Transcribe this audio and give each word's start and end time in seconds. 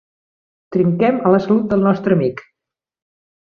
Trinquem 0.75 1.19
a 1.29 1.33
la 1.35 1.41
salut 1.43 1.67
del 1.75 1.85
nostre 1.89 2.19
amic! 2.21 2.43